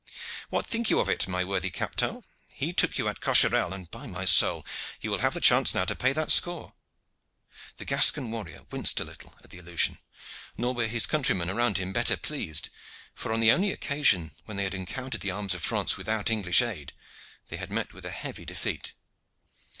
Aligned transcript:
What 0.49 0.65
think 0.65 0.89
you 0.89 0.99
of 0.99 1.09
it, 1.09 1.27
my 1.27 1.43
worthy 1.43 1.69
Captal? 1.69 2.23
He 2.51 2.73
took 2.73 2.97
you 2.97 3.07
at 3.07 3.19
Cocherel, 3.19 3.71
and, 3.71 3.91
by 3.91 4.07
my 4.07 4.25
soul! 4.25 4.65
you 4.99 5.11
will 5.11 5.19
have 5.19 5.35
the 5.35 5.39
chance 5.39 5.75
now 5.75 5.85
to 5.85 5.95
pay 5.95 6.11
that 6.11 6.31
score." 6.31 6.73
The 7.77 7.85
Gascon 7.85 8.31
warrior 8.31 8.63
winced 8.71 8.99
a 8.99 9.03
little 9.03 9.35
at 9.43 9.51
the 9.51 9.59
allusion, 9.59 9.99
nor 10.57 10.73
were 10.73 10.87
his 10.87 11.05
countrymen 11.05 11.51
around 11.51 11.77
him 11.77 11.93
better 11.93 12.17
pleased, 12.17 12.69
for 13.13 13.31
on 13.31 13.41
the 13.41 13.51
only 13.51 13.71
occasion 13.71 14.31
when 14.45 14.57
they 14.57 14.63
had 14.63 14.73
encountered 14.73 15.21
the 15.21 15.29
arms 15.29 15.53
of 15.53 15.61
France 15.61 15.97
without 15.97 16.31
English 16.31 16.63
aid 16.63 16.93
they 17.49 17.57
had 17.57 17.71
met 17.71 17.93
with 17.93 18.03
a 18.03 18.09
heavy 18.09 18.43
defeat. 18.43 18.93